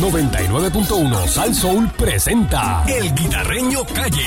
[0.00, 4.26] 99.1 Sal Soul presenta El Guitarreño Calle.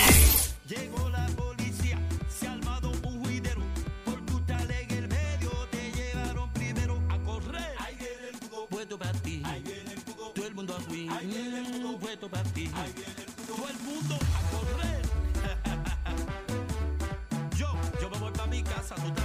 [0.68, 2.00] Llegó la policía,
[2.30, 3.62] se ha armado un juidero.
[4.05, 7.73] Por tu tal en el medio te llevaron primero a correr.
[7.79, 9.41] Ahí viene el jugo, puesto para ti.
[9.44, 11.10] Ahí viene el jugo, todo el mundo a fui.
[11.10, 12.71] Ahí viene el jugo, puesto para ti.
[12.76, 15.01] Ahí viene el jugo, todo el mundo a correr.
[17.58, 19.23] yo, yo me voy para mi casa, tú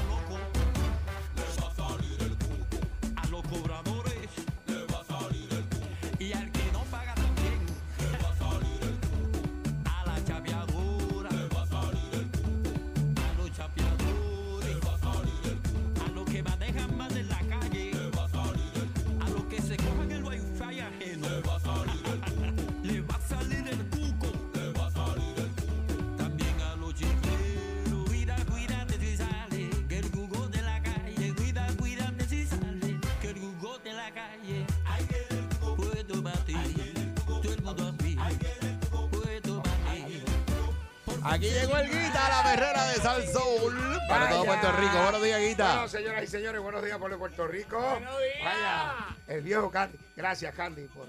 [41.30, 43.76] Aquí llegó el Guita, la perrera de Sal Soul.
[44.08, 44.44] Para todo.
[44.46, 45.02] Puerto Rico.
[45.02, 45.72] Buenos días, Guita.
[45.74, 47.78] Bueno, señoras y señores, buenos días por Puerto Rico.
[48.42, 48.94] Vaya,
[49.26, 49.98] el viejo Candy.
[50.16, 51.08] Gracias, Candy, por,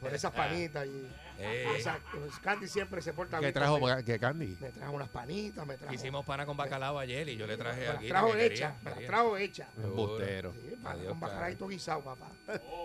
[0.00, 0.86] por esas panitas.
[0.86, 1.08] Y,
[1.78, 3.54] esa- pues, Candy siempre se porta ¿Qué bien.
[3.54, 3.80] trajo?
[3.80, 3.96] conmigo.
[4.04, 4.58] ¿Qué Candy?
[4.60, 5.94] Me trajo unas panitas, me trajo.
[5.94, 8.08] Hicimos pana con bacalao ayer y yo le traje me las aquí.
[8.08, 9.68] trajo quería, me las trajo hechas.
[9.78, 10.52] Un bustero.
[10.52, 12.26] Sí, pana Adiós, con bacalaito guisado, papá.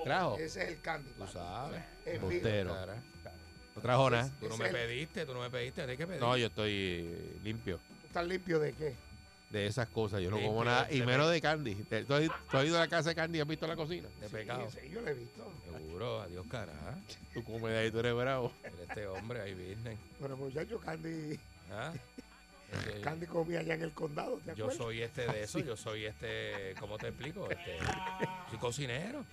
[0.06, 0.38] ¿Trajo?
[0.38, 1.11] Ese es el Candy.
[1.11, 1.84] Tú sabes.
[2.22, 2.73] Bustero.
[3.84, 4.31] Trajo nada.
[4.39, 6.20] Tú no me el- pediste, tú no me pediste, tienes que pedir.
[6.22, 8.95] No, yo estoy eh, limpio ¿Tú estás limpio de qué?
[9.52, 10.20] de esas cosas.
[10.22, 10.88] Yo no Limpio, como nada.
[10.92, 11.75] Y menos de Candy.
[11.75, 14.09] ¿Tú has, tú has ido a la casa de Candy y has visto la cocina?
[14.20, 14.67] De Sí, pecado.
[14.72, 15.53] sí, yo lo he visto.
[15.72, 16.73] Seguro, adiós, cara.
[17.36, 18.52] Tú comes de ahí, tú eres bravo.
[18.90, 20.00] Este hombre ahí business.
[20.20, 21.94] Pero muchacho, Candy, ¿Ah?
[22.73, 26.06] Eh, Candy comía allá en el condado, ¿te Yo soy este de eso, yo soy
[26.06, 27.47] este, ¿cómo te explico?
[27.47, 27.78] Este,
[28.50, 29.23] soy cocinero.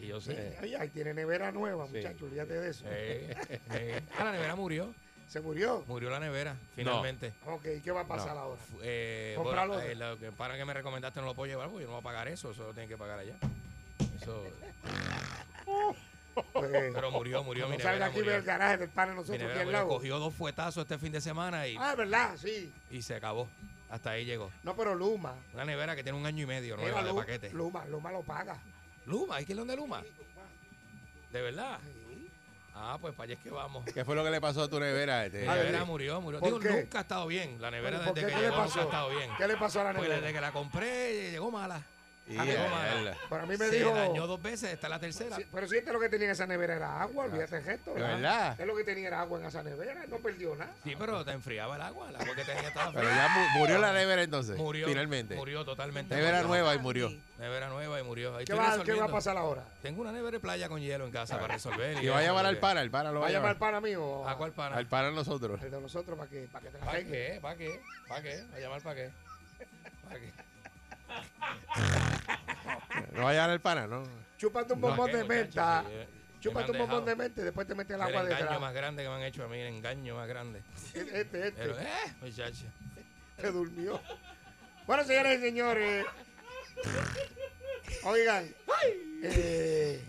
[0.00, 0.56] Y yo sé.
[0.78, 1.96] Ahí tiene nevera nueva, Sí.
[1.96, 2.84] muchacho, olvídate de eso.
[2.88, 3.34] Eh,
[3.72, 4.00] eh.
[4.18, 4.94] Ah, la nevera murió.
[5.28, 5.84] ¿Se murió?
[5.86, 7.32] Murió la nevera, finalmente.
[7.46, 8.40] Ok, ¿qué va a pasar No.
[8.40, 8.60] ahora?
[8.82, 11.88] Eh, bueno, eh, lo que para que me recomendaste no lo puedo llevar porque yo
[11.88, 13.34] no voy a pagar eso, eso lo tienen que pagar allá.
[14.20, 14.44] Eso,
[16.52, 18.36] Pues, pero murió, murió mi no salga aquí Murió.
[18.36, 19.88] el garaje del Mi nosotros nevera aquí al lado.
[19.88, 22.36] cogió dos fuetazos este fin de semana y, Ah, ¿verdad?
[22.36, 22.72] Sí.
[22.90, 23.48] y se acabó.
[23.90, 24.50] Hasta ahí llegó.
[24.62, 25.34] No, pero Luma.
[25.52, 27.50] Una nevera que tiene un año y medio nueva de paquete.
[27.50, 28.56] Luma, Luma lo paga.
[29.10, 30.02] Luma, ¿hay que ir donde Luma?
[31.32, 31.78] ¿De verdad?
[32.74, 33.84] Ah, pues para allá es que vamos.
[33.92, 35.26] ¿Qué fue lo que le pasó a tu nevera?
[35.26, 36.40] Este, Ah, nevera ¿de- murió, murió.
[36.40, 36.70] ¿Por Digo, qué?
[36.82, 37.60] nunca ha estado bien.
[37.60, 38.32] La nevera ¿Por desde qué?
[38.32, 39.30] que ¿Qué le llegó nunca ha estado bien.
[39.36, 40.20] ¿Qué le pasó a la Pues nevera?
[40.22, 41.82] desde que la compré llegó mala.
[42.30, 42.52] Y Ah, a no,
[42.82, 43.16] verla.
[43.28, 43.94] Pero a mí me Se dijo...
[43.94, 45.36] dañó dos veces, esta es la tercera.
[45.52, 47.92] Pero si este lo que tenía en esa nevera era agua, olvídate el gesto.
[47.94, 48.60] ¿De verdad?
[48.60, 50.72] Es lo que tenía era agua en esa nevera, no perdió nada.
[50.84, 52.08] Sí, pero te enfriaba el agua.
[52.08, 54.56] El agua que tenía estaba Pero ya mu- murió la nevera entonces.
[54.56, 54.86] Murió.
[54.86, 55.34] Finalmente.
[55.34, 56.14] Murió totalmente.
[56.14, 57.10] Nevera nueva y murió.
[57.38, 58.36] Nevera nueva y murió.
[58.36, 59.64] Ahí ¿Qué va, ¿Qué va a pasar ahora?
[59.82, 62.02] Tengo una nevera de playa con hielo en casa para resolver.
[62.02, 63.80] Y va a llamar al para pana, el pana lo ¿Va a llamar al pana
[63.80, 64.28] mío?
[64.28, 64.76] ¿A cuál pana?
[64.76, 65.60] Al pana nosotros.
[65.62, 67.38] El de nosotros para que, para la ¿Para qué?
[67.42, 67.80] ¿Para qué?
[68.08, 68.44] ¿Para qué?
[68.52, 69.10] ¿Va a llamar para qué?
[70.06, 70.32] ¿Para qué?
[73.12, 74.02] No va a al pana, ¿no?
[74.38, 75.84] Chúpate un bombón ¿qué, de menta.
[76.40, 78.60] Chúpate un bombón de menta y después te metes el El agua engaño detrás.
[78.60, 80.62] más grande que me han hecho a mí, el engaño más grande.
[80.94, 81.86] Este, este, Pero, eh,
[82.20, 82.64] muchacho.
[83.38, 84.00] se durmió.
[84.86, 86.06] Bueno, señores y señores.
[88.04, 88.54] Oigan.
[89.22, 90.02] Eh,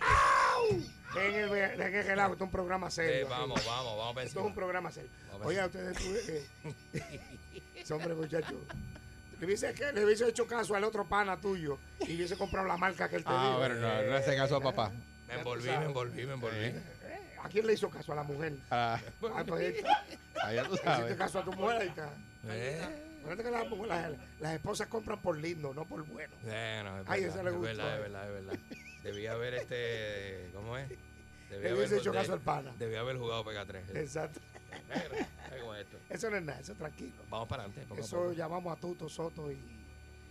[0.00, 0.80] ¡Au!
[1.20, 3.28] En el, en el relajo, esto es un programa serio.
[3.28, 5.10] vamos, vamos, vamos a Esto es un programa serio.
[5.30, 5.98] Vamos a Oiga, ustedes.
[6.28, 6.46] eh,
[7.76, 8.60] ese hombre, muchacho.
[9.38, 12.76] Le hubiese, que- le hubiese hecho caso al otro pana tuyo y hubiese comprado la
[12.76, 13.58] marca que él te Ah, dijo.
[13.58, 14.90] bueno, no, no hace caso a papá.
[15.28, 16.56] Me envolví, me envolví, me envolví.
[16.64, 16.82] Eh,
[17.42, 18.12] ¿A quién le hizo caso?
[18.12, 18.54] A la mujer.
[18.70, 18.98] Ah,
[19.34, 19.76] Ah, pues,
[20.42, 21.16] allá tú le hiciste sabes.
[21.16, 21.82] caso a tu mujer.
[21.82, 22.10] Ahí está.
[22.48, 26.34] Eh, Acuérdate que las, las- las esposas compran por lindo, no por bueno.
[26.42, 27.94] Bueno, es Ay, verdad, ese le es gustó, verdad, eh.
[27.94, 28.58] es verdad, es verdad.
[29.02, 30.88] Debía haber este, ¿cómo es?
[31.50, 32.72] Debía Le hubiese hecho de- caso al pana.
[32.78, 33.84] Debía haber jugado Pega 3.
[33.94, 34.40] Exacto.
[35.60, 35.96] Con esto.
[36.10, 37.12] Eso no es nada, eso tranquilo.
[37.30, 37.86] Vamos para adelante.
[37.88, 38.32] poco a Eso poco.
[38.32, 39.58] llamamos a Tuto Soto y.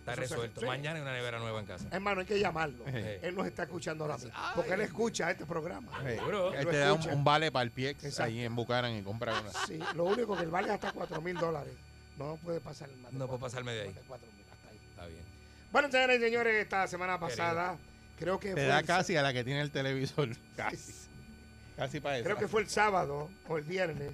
[0.00, 0.60] Está se- resuelto.
[0.60, 0.66] sí.
[0.66, 1.84] Mañana hay una nevera nueva en casa.
[1.90, 2.84] Hermano, hay que llamarlo.
[2.86, 4.32] Él nos está escuchando ahora mismo.
[4.54, 5.92] Porque él escucha este programa.
[6.02, 6.54] Seguro.
[6.54, 8.22] Él te da un, vale para el pie Exacto.
[8.22, 9.50] ahí en Bucaran y compra una.
[9.66, 11.74] Sí, lo único que el vale es hasta 4 mil dólares.
[12.16, 13.88] No puede pasar más No cuatro- pasarme de ahí.
[13.88, 14.78] hasta ahí.
[14.90, 15.22] Está bien.
[15.70, 17.76] Bueno, señores y señores, esta semana pasada,
[18.18, 20.30] creo que Te fue da el- casi a la que tiene el televisor.
[20.56, 20.94] Casi.
[21.76, 22.24] Casi para eso.
[22.24, 24.12] Creo que fue el sábado o el viernes,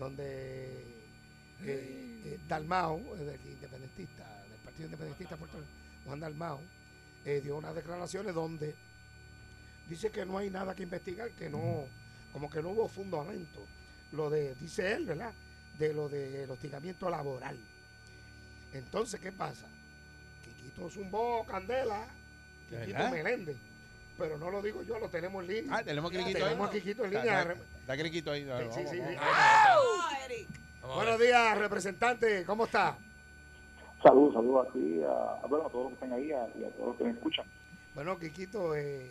[0.00, 0.66] donde
[1.62, 5.70] eh, eh, Dalmao, del independentista, del Partido Independentista de Puerto Rico,
[6.06, 6.60] Juan Dalmao,
[7.24, 8.74] eh, dio unas declaraciones donde
[9.88, 11.84] dice que no hay nada que investigar, que no,
[12.32, 13.66] como que no hubo fundamento.
[14.12, 15.34] Lo de, dice él, ¿verdad?
[15.78, 17.58] De lo del hostigamiento laboral.
[18.72, 19.66] Entonces, ¿qué pasa?
[20.42, 22.06] Quiquito zumbó candela,
[22.70, 23.10] ¿De Quiquito?
[23.10, 23.56] Meléndez.
[24.16, 25.76] pero no lo digo yo, lo tenemos en línea.
[25.76, 26.44] Ah, tenemos Criquito ahí.
[26.44, 27.56] tenemos a Quiquito en línea.
[27.92, 28.44] Está- Criquito ahí.
[28.44, 29.16] Vamos, sí, sí, sí.
[30.94, 32.96] Buenos días, representante, ¿cómo está?
[34.02, 36.64] Saludos, saludos a ti, a, a- bueno, a todos los que están ahí a- y
[36.64, 37.46] a todos los que me escuchan.
[37.94, 39.08] Bueno, Quiquito, eh,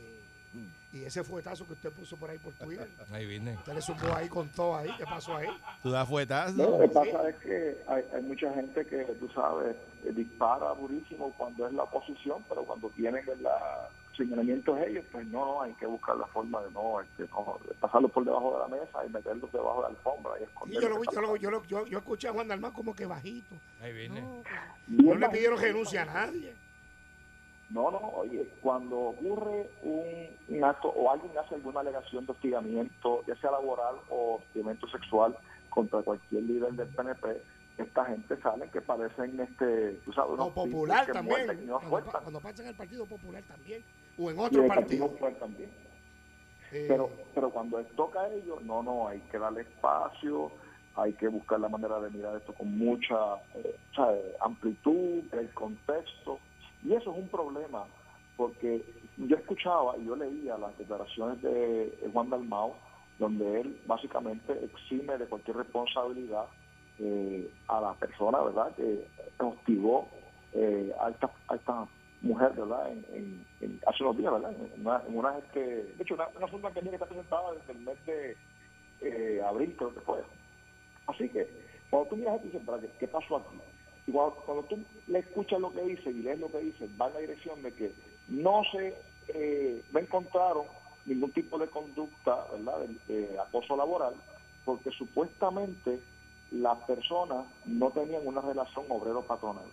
[0.91, 3.53] y ese fuetazo que usted puso por ahí por Twitter, Ahí viene.
[3.53, 5.47] usted le zumbó ahí con todo ahí, ¿qué pasó ahí?
[5.83, 6.53] Tú das fuetazo.
[6.55, 9.75] No, lo que pasa es que hay, hay mucha gente que, tú sabes,
[10.15, 13.89] dispara durísimo cuando es la oposición, pero cuando tienen ¿verdad?
[14.19, 17.73] Señalamientos ellos, pues no, no, hay que buscar la forma de no, este, no, de
[17.75, 20.83] pasarlos por debajo de la mesa y meterlos debajo de la alfombra y esconderlos.
[20.83, 23.05] yo, lo, vi- yo, lo, yo, lo- yo, yo escuché a Juan Dalmán como que
[23.05, 23.55] bajito.
[23.81, 24.21] Ahí viene.
[24.21, 24.43] No,
[24.87, 26.55] no le pidieron renuncia a nadie.
[27.69, 30.05] No, no, oye, cuando ocurre un,
[30.47, 35.37] un acto o alguien hace alguna alegación de hostigamiento, ya sea laboral o hostigamiento sexual
[35.69, 37.43] contra cualquier líder del PNP,
[37.81, 41.45] esta gente sale que parecen, este, tú sabes, O popular que también.
[41.45, 42.11] muerden no Cuando, sueltan.
[42.13, 43.83] pa- cuando pasa en el Partido Popular también.
[44.17, 45.07] O en Y otro el partido.
[45.07, 45.71] Popular también.
[46.71, 50.51] Eh, Pero, pero cuando toca a ellos, no, no, hay que darle espacio,
[50.95, 53.15] hay que buscar la manera de mirar esto con mucha
[53.55, 53.75] eh,
[54.41, 56.39] amplitud, el contexto.
[56.83, 57.85] Y eso es un problema,
[58.37, 58.85] porque
[59.17, 62.75] yo escuchaba y yo leía las declaraciones de Juan Dalmao,
[63.17, 66.45] donde él básicamente exime de cualquier responsabilidad
[66.99, 69.07] eh, a la persona, ¿verdad?, que
[69.39, 70.11] hostigó
[70.53, 71.87] eh, a, esta, a esta
[72.21, 76.15] mujer, ¿verdad?, en, en- hace unos días, ¿verdad?, en una, en una, este, de hecho,
[76.15, 78.37] una, una forma que estar presentada desde el mes de
[79.01, 80.19] eh, abril, creo que fue.
[81.07, 81.47] Así que,
[81.89, 83.59] cuando tú miras esto, dices, "Espera, ¿qué, ¿qué pasó aquí?
[84.05, 87.07] Y cuando, cuando tú le escuchas lo que dice y lees lo que dice, va
[87.07, 87.95] en la dirección de que
[88.27, 88.95] no se
[89.29, 90.65] eh, no encontraron
[91.05, 94.15] ningún tipo de conducta, ¿verdad?, de, de acoso laboral,
[94.65, 96.01] porque supuestamente
[96.51, 99.65] las personas no tenían una relación obrero-patronal.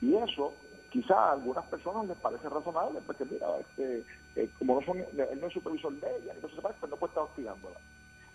[0.00, 0.54] Y eso
[0.90, 4.04] quizá a algunas personas les parece razonable, porque mira, este,
[4.36, 7.78] eh, como no son, no es supervisor de ella, entonces pues no puede estar hostigándola.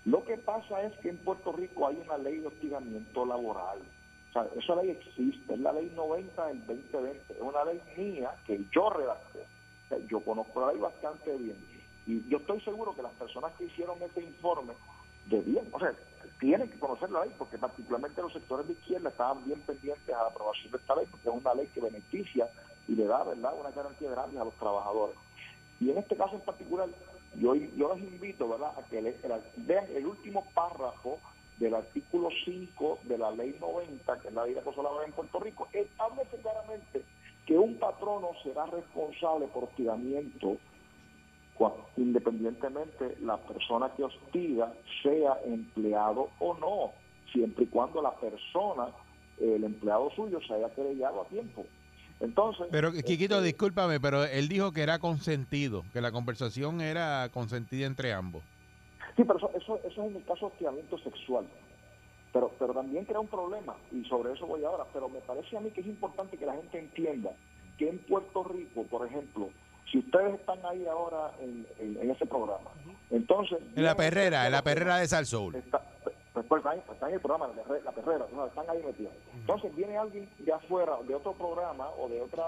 [0.05, 3.79] Lo que pasa es que en Puerto Rico hay una ley de hostigamiento laboral.
[4.29, 8.31] O sea, esa ley existe, es la ley 90 del 2020, es una ley mía
[8.45, 9.39] que yo redacté.
[9.39, 11.57] O sea, yo conozco la ley bastante bien.
[12.05, 14.73] Y yo estoy seguro que las personas que hicieron este informe
[15.27, 15.93] debían, o sea,
[16.39, 20.23] tienen que conocer la ley, porque particularmente los sectores de izquierda estaban bien pendientes a
[20.23, 22.49] la aprobación de esta ley, porque es una ley que beneficia
[22.87, 25.17] y le da, ¿verdad?, una garantía grande a los trabajadores.
[25.79, 26.89] Y en este caso en particular,
[27.35, 29.19] yo, yo les invito, ¿verdad?, a que le-
[29.57, 31.19] vean el último párrafo
[31.57, 35.13] del artículo 5 de la ley 90, que es la ley de acoso laboral en
[35.15, 37.05] Puerto Rico, establece claramente
[37.45, 40.57] que un patrono será responsable por hostigamiento
[41.97, 46.91] independientemente la persona que hostiga sea empleado o no,
[47.31, 48.87] siempre y cuando la persona,
[49.39, 51.65] el empleado suyo, se haya querellado a tiempo.
[52.19, 57.29] Entonces, Pero, Quiquito, este, discúlpame, pero él dijo que era consentido, que la conversación era
[57.33, 58.43] consentida entre ambos.
[59.15, 61.45] Sí, pero eso, eso, eso es en el caso de hostigamiento sexual.
[62.31, 64.85] Pero, pero también crea un problema, y sobre eso voy ahora.
[64.91, 67.31] Pero me parece a mí que es importante que la gente entienda
[67.77, 69.49] que en Puerto Rico, por ejemplo,
[69.91, 72.69] si ustedes están ahí ahora en, en- en ese programa,
[73.11, 73.59] entonces...
[73.75, 75.55] En la perrera, en la perrera de Salsoul.
[75.55, 75.81] Está,
[76.33, 78.45] pues, pues, están, están en el programa, la perre- la perrera, ¿no?
[78.47, 79.13] están ahí metidos.
[79.35, 82.43] Entonces viene alguien de afuera, de otro programa o de otra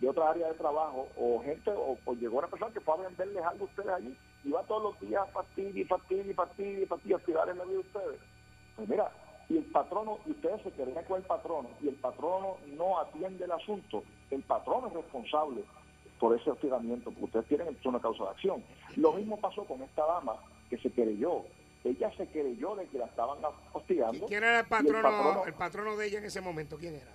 [0.00, 3.08] de otra área de trabajo, o gente, o, o llegó una persona que fue a
[3.08, 7.20] venderles algo a ustedes allí, y va todos los días a y fastidiar y fastidiar,
[7.20, 8.20] a tirar en la vida de ustedes.
[8.76, 9.10] Pues mira,
[9.48, 13.44] y el patrono, y ustedes se querían con el patrono, y el patrono no atiende
[13.44, 15.64] el asunto, el patrono es responsable
[16.18, 18.62] por ese hostigamiento, porque ustedes tienen una causa de acción.
[18.96, 20.36] Lo mismo pasó con esta dama
[20.70, 21.44] que se querelló.
[21.84, 24.26] Ella se querelló de que la estaban ¿Y hostigando.
[24.26, 26.76] quién era el y patrono, patrono- el patrono de ella en ese momento?
[26.76, 27.12] ¿Quién era?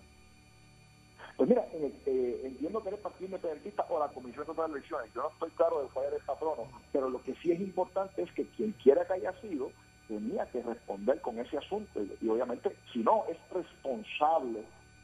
[1.35, 4.63] Pues mira, en el- eh, entiendo que era el Partido Independentista o la Comisión de
[4.65, 5.11] Elecciones.
[5.13, 8.21] Yo no estoy claro de cuál era el patrono, pero lo que sí es importante
[8.21, 9.71] es que quien quiera que haya sido
[10.07, 14.63] tenía que responder con ese asunto y, y obviamente, si no, es responsable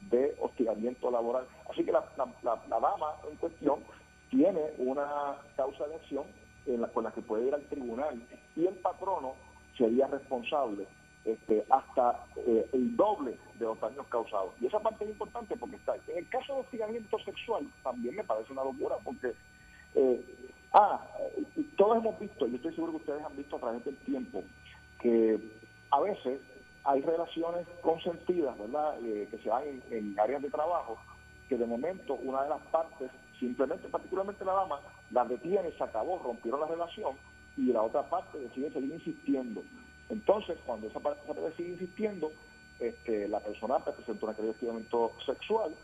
[0.09, 1.45] de hostigamiento laboral.
[1.69, 3.79] Así que la, la- la- dama en cuestión
[4.29, 6.25] tiene una causa de acción
[6.65, 8.21] en la, con la que puede ir al tribunal
[8.55, 9.33] y el patrono
[9.77, 10.85] sería responsable
[11.25, 14.53] este, hasta eh, el doble de los daños causados.
[14.61, 15.95] Y esa parte es importante porque está.
[16.07, 19.33] En el caso de hostigamiento sexual también me parece una locura porque,
[19.95, 20.25] eh,
[20.73, 21.05] ah,
[21.77, 24.43] todos hemos visto, yo estoy seguro que ustedes han visto a través del tiempo,
[25.01, 25.39] que
[25.91, 26.39] a veces
[26.83, 30.97] hay relaciones consentidas, ¿verdad?, Eh, que se dan en, áreas de trabajo,
[31.47, 34.79] que de momento una de las partes, simplemente, particularmente la dama,
[35.11, 37.15] la detiene, se acabó, rompieron la relación,
[37.57, 39.63] y la otra parte decide seguir insistiendo.
[40.09, 42.31] Entonces, cuando esa parte, esa parte sigue insistiendo,
[42.79, 45.75] este, la persona presenta de hostigamiento sexual,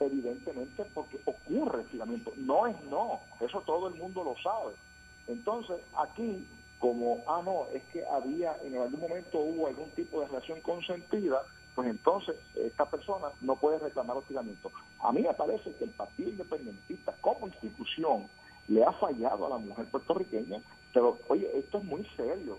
[0.00, 2.32] evidentemente porque ocurre hostigamiento.
[2.36, 4.74] No es no, eso todo el mundo lo sabe.
[5.26, 6.46] Entonces, aquí,
[6.84, 11.40] como, ah, no, es que había, en algún momento hubo algún tipo de relación consentida,
[11.74, 14.70] pues entonces esta persona no puede reclamar hostigamiento.
[14.98, 18.28] A mí me parece que el Partido Independentista como institución
[18.68, 20.60] le ha fallado a la mujer puertorriqueña,
[20.92, 22.58] pero oye, esto es muy serio,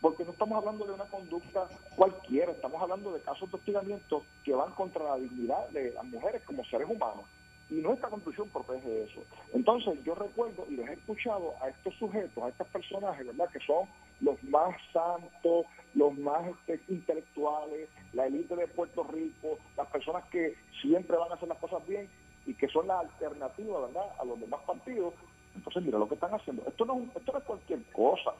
[0.00, 1.66] porque no estamos hablando de una conducta
[1.96, 6.42] cualquiera, estamos hablando de casos de hostigamiento que van contra la dignidad de las mujeres
[6.44, 7.24] como seres humanos.
[7.70, 9.20] Y nuestra constitución protege eso.
[9.52, 13.60] Entonces, yo recuerdo y les he escuchado a estos sujetos, a estos personajes, ¿verdad?, que
[13.60, 13.88] son
[14.20, 20.56] los más santos, los más este, intelectuales, la élite de Puerto Rico, las personas que
[20.82, 22.08] siempre van a hacer las cosas bien
[22.46, 25.14] y que son la alternativa, ¿verdad?, a los demás partidos.
[25.54, 26.62] Entonces, mira lo que están haciendo.
[26.66, 28.32] Esto no, esto no es cualquier cosa.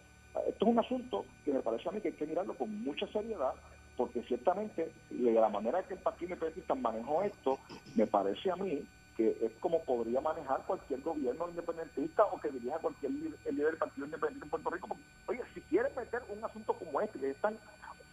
[0.47, 3.07] Esto es un asunto que me parece a mí que hay que mirarlo con mucha
[3.07, 3.55] seriedad,
[3.97, 7.59] porque ciertamente, de la manera que el Partido Independentista manejó esto,
[7.95, 8.85] me parece a mí
[9.17, 13.79] que es como podría manejar cualquier gobierno independentista o que dirija cualquier el líder del
[13.79, 14.97] Partido Independiente en Puerto Rico.
[15.27, 17.57] Oye, si quieren meter un asunto como este, que es tan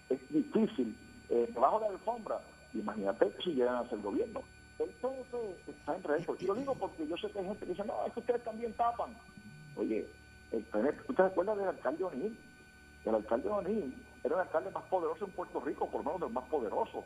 [0.10, 0.96] es difícil,
[1.30, 2.42] eh, debajo de la alfombra,
[2.74, 4.42] imagínate si llegan a ser gobierno.
[4.78, 6.36] Entonces, está en riesgo.
[6.40, 8.44] Y lo digo porque yo sé que hay gente que dice, no, es que ustedes
[8.44, 9.16] también tapan.
[9.76, 10.08] Oye,
[10.52, 12.38] el PNP, ¿usted se acuerda del alcalde O'Neill?
[13.06, 16.34] El alcalde O'Neill era el alcalde más poderoso en Puerto Rico, por lo menos el
[16.34, 17.06] más poderoso.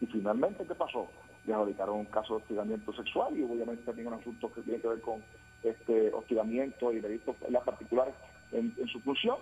[0.00, 1.08] Y finalmente, ¿qué pasó?
[1.44, 4.88] Le adjudicaron un caso de hostigamiento sexual y obviamente también un asunto que tiene que
[4.88, 5.22] ver con
[5.62, 8.14] este hostigamiento y delitos en las particulares
[8.52, 9.36] en, en su función.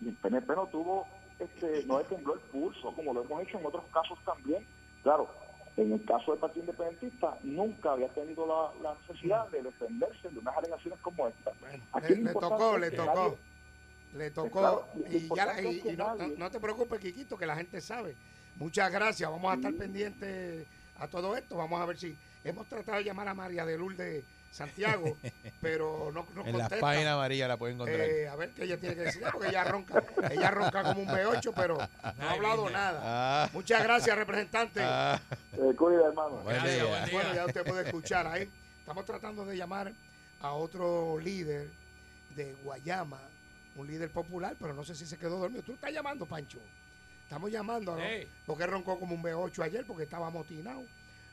[0.00, 1.06] Y el PNP no tuvo,
[1.38, 4.64] este, no le tembló el pulso, como lo hemos hecho en otros casos también.
[5.02, 5.28] Claro,
[5.76, 10.38] en el caso del Partido Independentista nunca había tenido la, la necesidad de defenderse de
[10.38, 11.52] unas alegaciones como esta.
[11.92, 13.14] Aquí Le, tocó, es le tocó.
[13.14, 13.36] nadie-
[14.16, 14.84] Le tocó.
[15.08, 17.56] y ya, y- es que y no, no- nadie- no te preocupes, Quiquito, que la
[17.56, 18.14] gente sabe.
[18.56, 19.28] Muchas gracias.
[19.30, 20.66] Vamos a estar pendientes
[21.00, 21.56] a todo esto.
[21.56, 25.16] Vamos a ver si hemos tratado de llamar a María de Lourdes Santiago,
[25.60, 26.80] pero no nos En contesta.
[26.80, 28.00] páginas amarillas la pueden encontrar.
[28.00, 31.08] Eh, a ver qué ella tiene que decir, porque ella ronca, ella ronca como un
[31.08, 33.00] B8, pero no ha hablado nada.
[33.02, 34.80] Ah, Muchas gracias, representante.
[34.82, 35.20] ah,
[35.52, 36.36] Eh, cuida, hermano.
[36.38, 36.84] buen Gracias, día.
[36.84, 37.12] buen día.
[37.14, 38.50] Bueno, ya usted puede escuchar ahí.
[38.80, 39.92] Estamos tratando de llamar
[40.40, 41.68] a otro líder
[42.34, 43.20] de Guayama,
[43.76, 45.62] un líder popular, pero no sé si se quedó dormido.
[45.62, 46.58] Tú estás llamando, Pancho.
[47.30, 48.02] Estamos llamando, ¿no?
[48.02, 48.26] Hey.
[48.44, 50.82] Porque roncó como un B8 ayer porque estaba amotinado,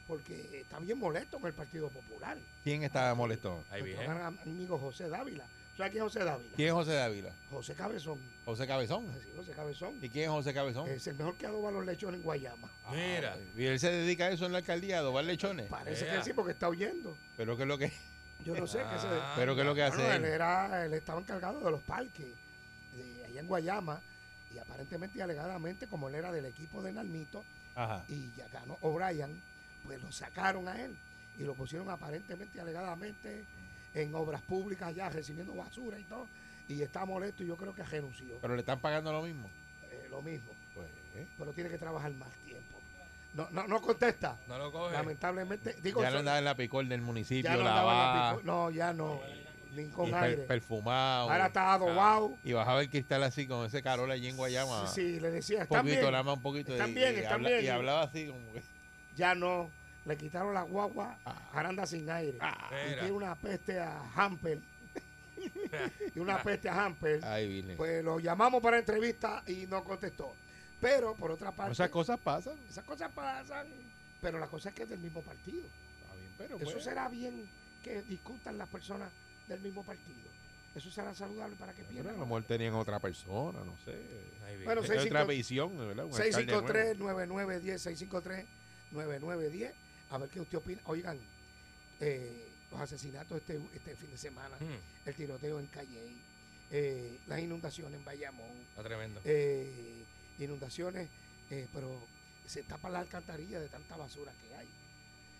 [0.07, 2.37] porque está bien molesto con el Partido Popular.
[2.63, 3.63] ¿Quién está molesto?
[3.71, 4.23] Ahí Nuestro viene.
[4.45, 5.45] amigo José Dávila.
[5.75, 6.55] ¿Sabes quién es José Dávila?
[6.55, 7.31] ¿Quién es José Dávila?
[7.49, 8.19] José Cabezón.
[8.45, 9.07] José Cabezón.
[9.23, 9.97] Sí, José Cabezón.
[9.99, 10.87] ¿Y quién es José Cabezón?
[10.87, 12.71] Es el mejor que adoba los lechones en Guayama.
[12.91, 13.35] Mira.
[13.55, 15.65] Y él se dedica a eso en la alcaldía, a adobar lechones.
[15.67, 17.17] Parece que sí, porque está huyendo.
[17.37, 17.91] Pero ¿qué es lo que,
[18.45, 19.07] Yo no sé qué se...
[19.07, 20.31] Ah, pero qué es lo que hace Bueno, él, él?
[20.31, 22.27] era, él estaba encargado de los parques
[22.93, 23.99] de allá en Guayama
[24.53, 27.43] y aparentemente y alegadamente, como él era del equipo de Nalmito
[27.75, 28.03] Ajá.
[28.07, 29.41] y ya ganó O'Brien,
[29.83, 30.95] pues lo sacaron a él
[31.37, 33.45] y lo pusieron aparentemente y alegadamente
[33.93, 36.27] en obras públicas ya recibiendo basura y todo
[36.67, 38.37] y está molesto y yo creo que renunció.
[38.41, 39.49] Pero le están pagando lo mismo.
[39.89, 41.25] Eh, lo mismo, Pues, ¿eh?
[41.37, 42.77] pero tiene que trabajar más tiempo.
[43.33, 44.37] No, no, no contesta.
[44.47, 44.93] No lo coge.
[44.93, 48.03] Lamentablemente, digo, ya no andaba en la picor del municipio, ya no andaba en la
[48.15, 49.21] lavaba, pico- No, ya no,
[49.85, 51.29] con y per- perfumado.
[51.31, 52.37] Ahora está adobado.
[52.43, 54.87] Y bajaba el cristal así con ese carol allí en Guayama.
[54.87, 56.11] Sí, sí, le decía, un están poquito, bien.
[56.11, 56.71] nada más un poquito.
[56.73, 57.63] Están y, bien, y están habla- bien.
[57.63, 58.61] y hablaba así como que...
[59.15, 59.69] Ya no,
[60.05, 62.37] le quitaron la guagua a anda sin aire.
[62.37, 62.99] y Mira.
[63.01, 64.59] tiene una peste a Hamper.
[66.15, 67.19] y una peste a Hamper.
[67.23, 67.73] Ay.
[67.77, 70.33] Pues lo llamamos para entrevista y no contestó.
[70.79, 72.53] Pero por otra parte, Esas cosas pasan.
[72.69, 73.67] esas cosas pasan.
[74.21, 75.61] Pero la cosa es que es del mismo partido.
[76.01, 77.47] Está bien, pero Eso pues, será bien
[77.83, 79.09] que discutan las personas
[79.47, 80.27] del mismo partido.
[80.75, 82.15] Eso será saludable para que pero pierdan.
[82.15, 83.97] a lo mejor tenían otra persona, no sé.
[84.63, 86.05] Bueno, Es seis, otra cinco- visión, ¿verdad?
[86.05, 86.67] Un alcalde nuevo.
[86.67, 88.45] 653-9910,
[88.91, 89.73] 653-9910.
[90.09, 90.81] A ver qué usted opina.
[90.85, 91.19] Oigan,
[91.99, 96.21] eh, los asesinatos este, este fin de semana, Mm, el tiroteo en Calley,
[96.71, 99.19] eh, las inundaciones en Bayamón, está tremendo.
[99.25, 100.03] eh,
[100.39, 101.09] inundaciones,
[101.49, 101.99] eh, pero
[102.45, 104.67] se tapa la alcantarilla de tanta basura que hay.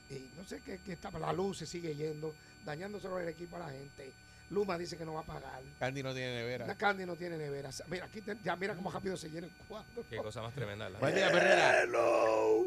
[0.10, 2.34] Y no sé qué, qué tapa, la luz se sigue yendo,
[2.64, 4.14] dañándoselo el equipo a la gente.
[4.50, 5.62] Luma dice que no va a pagar.
[5.78, 6.66] Candy no tiene nevera.
[6.66, 7.70] La Candy no tiene nevera.
[7.88, 10.04] Mira, aquí te- ya mira cómo rápido se llena el cuadro.
[10.10, 10.86] Qué cosa más tremenda.
[10.86, 11.00] ¿verdad?
[11.02, 11.82] Buen día, Perrera.
[11.84, 12.66] Hello.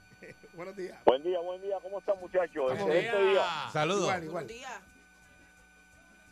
[0.54, 0.98] Buenos días.
[1.04, 1.76] Buen día, buen día.
[1.80, 2.72] ¿Cómo están, muchachos?
[2.72, 3.30] Excelente bien.
[3.30, 3.70] día.
[3.72, 4.02] Saludos.
[4.02, 4.46] Igual, igual.
[4.48, 4.64] ¿Qué?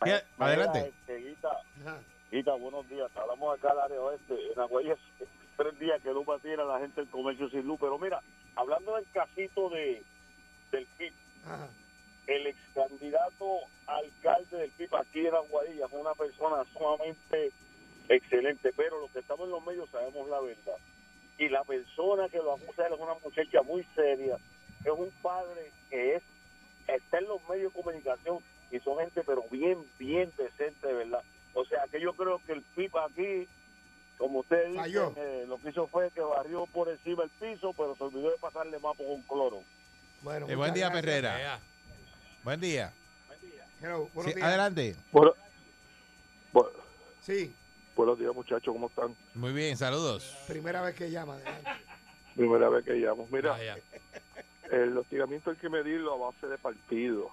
[0.05, 0.79] Mira, Adelante.
[0.89, 1.49] este, Guita,
[1.81, 1.99] Ajá.
[2.31, 3.09] Guita, buenos días.
[3.15, 4.51] Hablamos acá del área oeste.
[4.53, 4.97] En Aguayas,
[5.57, 7.77] tres días que Luma tiene a la gente el comercio sin luz.
[7.79, 8.21] Pero mira,
[8.55, 10.03] hablando del casito de
[10.71, 11.13] del PIB,
[11.45, 11.67] Ajá.
[12.27, 17.51] el ex candidato alcalde del PIB aquí en Aguadilla es una persona sumamente
[18.07, 20.77] excelente, pero los que estamos en los medios sabemos la verdad.
[21.37, 24.37] Y la persona que lo acusa es una muchacha muy seria,
[24.83, 26.23] es un padre que es
[26.87, 28.39] está en los medios de comunicación
[28.71, 31.23] y son gente pero bien, bien decente, de verdad.
[31.91, 33.47] que yo creo que el PIB aquí,
[34.17, 35.09] como ustedes Falló.
[35.09, 38.31] dicen, eh, lo que hizo fue que barrió por encima el piso, pero se olvidó
[38.31, 39.63] de pasarle más por un cloro.
[40.21, 41.05] Bueno, Eh, buen día, gracias.
[41.05, 41.59] Perrera.
[42.43, 42.93] Buen día.
[43.81, 44.47] Hello, buenos Sí, días.
[44.47, 44.95] adelante.
[45.11, 45.33] Bueno,
[46.53, 46.69] bu-
[47.21, 47.53] Sí,
[47.95, 49.15] buenos días, muchachos, ¿cómo están?
[49.35, 50.35] Muy bien, saludos.
[50.47, 51.35] primera vez que llama.
[51.35, 51.69] adelante.
[52.35, 53.27] Primera vez que llamo.
[53.31, 53.57] Mira,
[54.71, 57.29] el hostigamiento hay que medirlo a base de partido.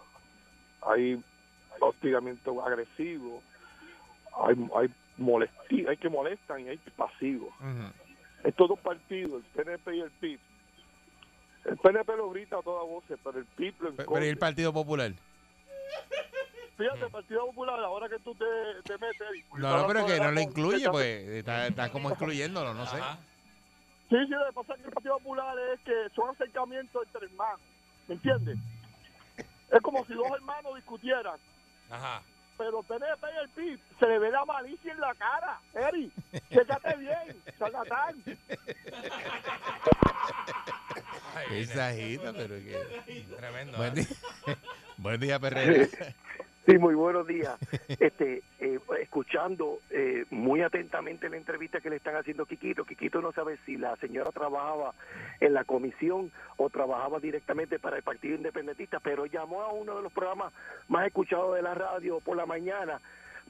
[0.82, 1.20] Hay
[1.80, 3.42] hostigamiento agresivo,
[4.46, 7.52] hay, hay molesti hay que molestan y hay pasivos.
[7.60, 7.92] Ujú.
[8.44, 10.40] Estos dos partidos, el PNP y el PIB,
[11.68, 14.38] el PNP lo grita a toda voz, pero el PIB lo Pe- Pero ¿y el
[14.38, 15.12] Partido Popular?
[16.76, 18.44] Fíjate, el Partido Popular, ahora que tú te,
[18.86, 19.26] te metes...
[19.54, 22.98] No, no, pero que no lo incluye, pues está, está como excluyéndolo, no sé.
[22.98, 23.18] Ajá.
[24.08, 27.26] Sí, sí, lo que pasa es que el Partido Popular es que son acercamientos entre
[27.26, 27.60] hermanos,
[28.06, 28.58] ¿me entiendes?
[29.68, 31.40] Es como si dos hermanos discutieran,
[31.90, 32.22] Ajá.
[32.56, 35.60] pero el PNP y el PIB se le ve la malicia en la cara.
[35.72, 36.12] Eri,
[36.50, 38.22] chécate bien, charlatán.
[41.50, 41.92] Esa
[42.32, 42.76] pero que...
[43.36, 43.78] Tremendo.
[43.78, 44.06] Buen ¿eh?
[44.06, 44.58] día,
[44.96, 45.86] Buen día Perrera.
[46.66, 47.56] Sí, muy buenos días.
[48.00, 52.84] Este, eh, escuchando eh, muy atentamente la entrevista que le están haciendo a Quiquito.
[52.84, 54.92] Quiquito no sabe si la señora trabajaba
[55.38, 60.02] en la comisión o trabajaba directamente para el Partido Independentista, pero llamó a uno de
[60.02, 60.52] los programas
[60.88, 63.00] más escuchados de la radio por la mañana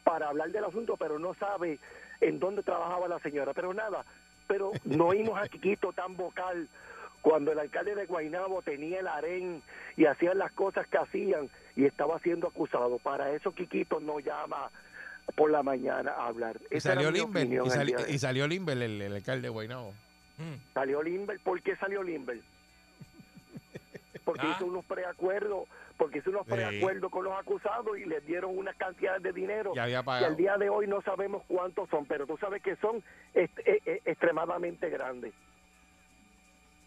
[0.04, 1.78] para hablar del asunto, pero no sabe
[2.20, 3.54] en dónde trabajaba la señora.
[3.54, 4.04] Pero nada,
[4.46, 6.68] pero no oímos a Quiquito tan vocal
[7.26, 9.60] cuando el alcalde de Guaynabo tenía el harén
[9.96, 12.98] y hacían las cosas que hacían y estaba siendo acusado.
[13.00, 14.70] Para eso Quiquito no llama
[15.34, 16.56] por la mañana a hablar.
[16.70, 19.90] Y Esa salió Limber, y, sali- de y salió Limber, el, el alcalde de Guaynabo.
[20.38, 20.72] Mm.
[20.72, 22.38] Salió Limber, ¿por qué salió Limber?
[24.24, 24.54] Porque Ah.
[24.56, 26.52] hizo unos preacuerdos, porque hizo unos Sí.
[26.52, 30.26] preacuerdos con los acusados y les dieron una cantidad de dinero Ya había que pagado.
[30.26, 33.02] al día de hoy no sabemos cuántos son, pero tú sabes que son
[33.34, 35.32] est- eh, eh, extremadamente grandes.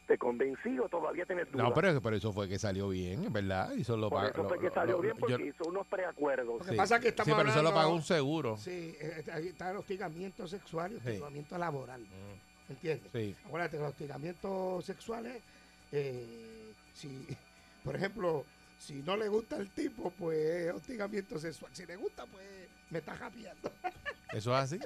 [0.09, 1.67] ¿Te convencí o todavía tienes dudas?
[1.67, 3.71] No, pero por eso fue que salió bien, ¿verdad?
[3.75, 6.47] Hizo lo Por eso lo- fue que salió lo- bien yo- porque hizo unos preacuerdos.
[6.57, 6.75] Lo que sí.
[6.75, 8.57] pasa es que estamos Sí, pero eso lo hablando- pagó un seguro.
[8.57, 11.07] Sí, eh, ahí está el hostigamiento sexual y el Sí.
[11.09, 12.01] hostigamiento laboral.
[12.01, 12.71] Mm.
[12.71, 13.11] ¿Entiendes?
[13.13, 13.35] Sí.
[13.45, 15.43] Acuérdate que los hostigamientos sexuales,
[15.91, 17.27] eh, si,
[17.83, 18.45] por ejemplo,
[18.79, 21.69] si no le gusta el tipo, pues es hostigamiento sexual.
[21.75, 22.45] Si le gusta, pues
[22.89, 23.71] me está japeando.
[24.33, 24.79] Eso es así.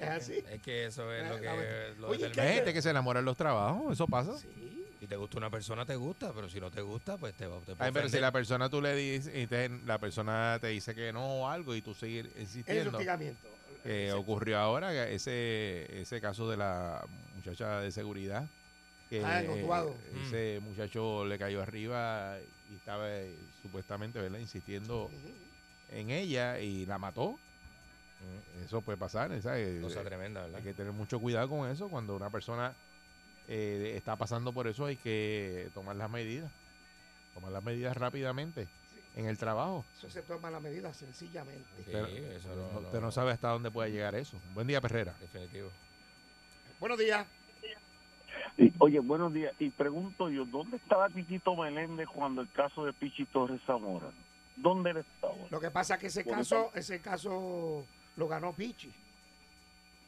[0.00, 0.44] ¿Es así?
[0.50, 1.96] Es que eso es lo que verdad.
[1.98, 2.42] lo Oye, determina.
[2.50, 4.36] Hay gente que se enamora en los trabajos, eso pasa.
[4.38, 4.84] Sí.
[4.98, 7.60] Si te gusta una persona, te gusta, pero si no te gusta, pues te va
[7.60, 10.92] te Ay, pero si la persona tú le dices, y te- la persona te dice
[10.94, 12.90] que no o algo y tú sigues Es insistiendo.
[12.90, 13.48] hostigamiento.
[13.84, 17.04] que ocurrió ahora, que ese, ese caso de la
[17.36, 18.44] muchacha de seguridad.
[19.08, 19.94] Que Ah, eh,
[20.26, 22.36] ese muchacho le cayó arriba
[22.70, 24.38] y estaba eh, supuestamente ¿verdad?
[24.40, 25.10] insistiendo
[25.90, 27.38] en ella y la mató.
[28.20, 28.64] Mm.
[28.64, 29.80] Eso puede pasar, ¿sabes?
[29.82, 30.58] Cosa Eh, tremenda, ¿verdad?
[30.58, 31.88] Hay que tener mucho cuidado con eso.
[31.88, 32.74] Cuando una persona
[33.46, 36.50] eh, está pasando por eso hay que tomar las medidas.
[37.34, 38.66] Tomar las medidas rápidamente
[39.16, 39.84] en el trabajo.
[39.96, 41.64] Eso se toma la medida sencillamente.
[41.78, 44.36] Sí, Pero- eso no- no, usted no sabe hasta dónde puede llegar eso.
[44.54, 45.14] Buen día, Perrera.
[45.20, 45.70] Definitivo.
[46.80, 47.26] Buenos días.
[48.56, 49.52] Y, oye, buenos días.
[49.60, 54.10] Y pregunto yo, ¿dónde estaba Quiquito Meléndez cuando el caso de Pichi Torres Zamora?
[54.56, 55.34] ¿Dónde él estaba?
[55.50, 57.84] Lo que pasa es que ese caso, ese caso
[58.18, 58.92] lo ganó Pichi.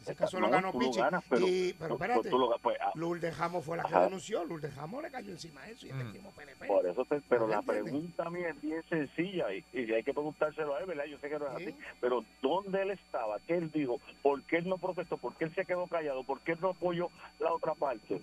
[0.03, 0.99] Ese caso No, lo ganó lo Pichi.
[0.99, 3.95] ganas, pero- y, pero Tú- espérate, tú lo- pues, ah, Lourdes Jamo fue la que
[3.95, 4.05] Ajá.
[4.05, 4.45] denunció.
[4.45, 6.01] Lourdes Jamo le cayó encima de eso y Mm.
[6.01, 6.67] este mismo PNP.
[6.67, 7.85] Por eso, te- pero ¿No la entiendes?
[7.85, 11.05] pregunta mía es bien sencilla y, y hay que preguntárselo a él, ¿verdad?
[11.05, 11.65] Yo sé que no es Sí.
[11.69, 13.39] así, pero ¿dónde él estaba?
[13.47, 14.01] ¿Qué él dijo?
[14.23, 15.19] ¿Por qué él no protestó?
[15.19, 16.25] ¿Por qué él se quedó callado?
[16.25, 18.21] ¿Por qué él no apoyó la otra parte?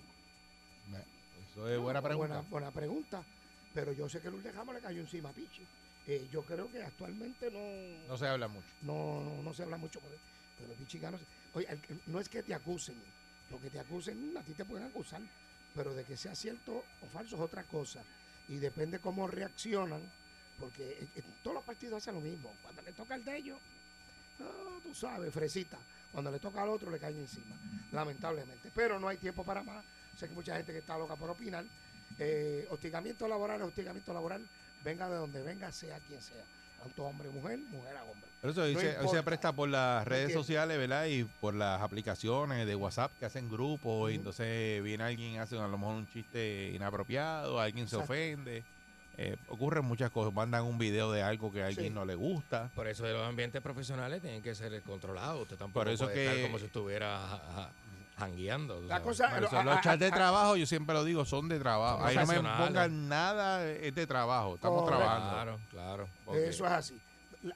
[1.52, 2.34] Eso es buena pregunta.
[2.34, 3.22] Buena, buena pregunta.
[3.72, 5.64] Pero yo sé que Lourdes Jamo le cayó encima a Pichi.
[6.08, 8.66] Eh, yo creo que actualmente no, No se habla mucho.
[8.80, 10.14] no, no, no se habla mucho, pero,
[10.58, 11.18] pero Pichi ganó.
[11.52, 12.96] Oye, el no es que te acusen.
[13.50, 15.20] Lo que te acusen, a ti te pueden acusar.
[15.74, 18.00] Pero de que sea cierto o falso es otra cosa.
[18.48, 20.00] Y depende cómo reaccionan.
[20.58, 21.06] Porque
[21.42, 22.50] todos los partidos hacen lo mismo.
[22.62, 23.58] Cuando le toca el de ellos,
[24.38, 24.46] no,
[24.82, 25.78] tú sabes, fresita.
[26.10, 27.54] Cuando le toca al otro, le caen encima.
[27.92, 28.70] Lamentablemente.
[28.74, 29.84] Pero no hay tiempo para más.
[30.16, 31.64] Sé que mucha gente que está loca por opinar.
[32.18, 34.48] Eh, hostigamiento laboral hostigamiento laboral.
[34.84, 36.44] Venga de donde venga, sea quien sea.
[36.82, 38.28] Tanto hombre, mujer, mujer a hombre.
[38.40, 39.22] Pero eso hoy, No se, hoy se importa.
[39.24, 40.46] presta por las redes entiendes?
[40.46, 41.06] sociales, ¿verdad?
[41.06, 44.12] Y por las aplicaciones de WhatsApp que hacen grupos.
[44.12, 48.62] Y entonces viene alguien, hace a lo mejor un chiste inapropiado, alguien se ofende.
[49.20, 50.32] Eh, ocurren muchas cosas.
[50.32, 51.92] Mandan un video de algo que a alguien Sí.
[51.92, 52.70] no le gusta.
[52.76, 55.42] Por eso los ambientes profesionales tienen que ser controlados.
[55.42, 57.18] Usted tampoco Por eso puede que- estar como si estuviera
[58.18, 58.80] jangueando.
[58.82, 59.02] La sabes.
[59.04, 62.04] cosa, a- los a- chats de a- trabajo, yo siempre lo digo, son de trabajo.
[62.04, 64.56] Ahí no me pongan nada, es de trabajo.
[64.56, 65.04] Estamos Correcto.
[65.04, 65.58] trabajando.
[65.70, 66.38] Claro, claro.
[66.38, 67.00] Eso es así.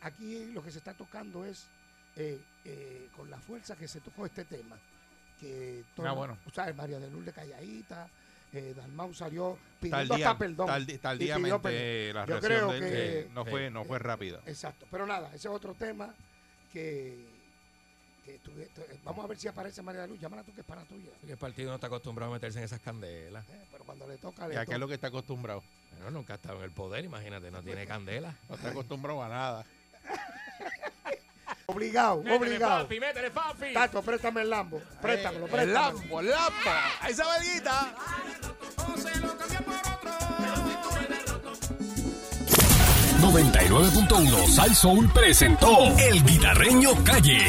[0.03, 1.67] Aquí lo que se está tocando es
[2.17, 4.77] eh, eh, con la fuerza que se tocó este tema,
[5.41, 6.37] que todo, Ah, bueno.
[6.47, 8.07] o sea, María de Lourdes calladita,
[8.53, 10.69] eh, Dalmau salió pidiendo Tardía- hasta perdón.
[10.87, 12.15] pidió tardíamente perdón.
[12.15, 14.41] la Yo reacción creo de él, que eh, no, fue, no fue rápida.
[14.45, 16.15] Exacto, pero nada, ese es otro tema
[16.71, 17.27] que,
[18.25, 18.69] que tu- eh,
[19.05, 21.11] vamos a ver si aparece María de Luz, llámala tú que es para tuya.
[21.29, 23.45] El partido no está acostumbrado a meterse en esas candelas.
[23.49, 25.63] Eh, pero cuando le toca, Y le acá es lo que está acostumbrado.
[25.93, 28.35] Bueno, nunca ha estado en el poder, imagínate, no tiene candela.
[28.49, 29.67] No está acostumbrado a nada.
[31.67, 32.83] Obligado, obligado.
[32.83, 33.73] papi, métele, papi.
[33.73, 34.81] Tato, préstame el Lambo.
[35.01, 35.73] Préstamelo, El préstamelo.
[35.81, 36.71] Lambo, el Lambo.
[37.01, 37.95] Ahí se verguita.
[43.21, 47.47] 99.1 Sal Soul presentó El Guitarreño Calle.